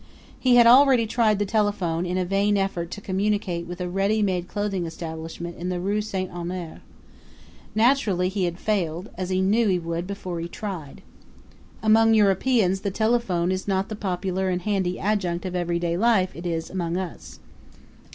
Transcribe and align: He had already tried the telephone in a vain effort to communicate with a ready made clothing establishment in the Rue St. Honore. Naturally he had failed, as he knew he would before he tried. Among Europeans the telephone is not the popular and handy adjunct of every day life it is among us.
He 0.39 0.55
had 0.55 0.65
already 0.65 1.05
tried 1.05 1.37
the 1.37 1.45
telephone 1.45 2.07
in 2.07 2.17
a 2.17 2.25
vain 2.25 2.57
effort 2.57 2.89
to 2.89 3.01
communicate 3.01 3.67
with 3.67 3.79
a 3.79 3.87
ready 3.87 4.23
made 4.23 4.47
clothing 4.47 4.87
establishment 4.87 5.57
in 5.59 5.69
the 5.69 5.79
Rue 5.79 6.01
St. 6.01 6.31
Honore. 6.31 6.81
Naturally 7.75 8.27
he 8.27 8.45
had 8.45 8.57
failed, 8.57 9.11
as 9.15 9.29
he 9.29 9.41
knew 9.41 9.67
he 9.67 9.77
would 9.77 10.07
before 10.07 10.39
he 10.39 10.47
tried. 10.47 11.03
Among 11.83 12.15
Europeans 12.15 12.81
the 12.81 12.89
telephone 12.89 13.51
is 13.51 13.67
not 13.67 13.89
the 13.89 13.95
popular 13.95 14.49
and 14.49 14.63
handy 14.63 14.99
adjunct 14.99 15.45
of 15.45 15.55
every 15.55 15.77
day 15.77 15.95
life 15.95 16.35
it 16.35 16.47
is 16.47 16.71
among 16.71 16.97
us. 16.97 17.37